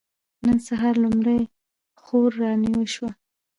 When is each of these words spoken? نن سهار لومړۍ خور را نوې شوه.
نن 0.45 0.57
سهار 0.67 0.95
لومړۍ 1.03 1.41
خور 2.01 2.29
را 2.41 2.51
نوې 2.63 2.85
شوه. 2.93 3.09